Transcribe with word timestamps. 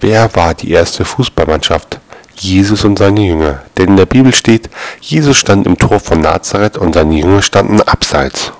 Wer 0.00 0.34
war 0.34 0.54
die 0.54 0.70
erste 0.70 1.04
Fußballmannschaft? 1.04 2.00
Jesus 2.34 2.84
und 2.84 2.98
seine 2.98 3.20
Jünger. 3.20 3.62
Denn 3.76 3.88
in 3.88 3.96
der 3.98 4.06
Bibel 4.06 4.32
steht, 4.32 4.70
Jesus 4.98 5.36
stand 5.36 5.66
im 5.66 5.76
Tor 5.76 6.00
von 6.00 6.20
Nazareth 6.20 6.78
und 6.78 6.94
seine 6.94 7.16
Jünger 7.16 7.42
standen 7.42 7.82
abseits. 7.82 8.50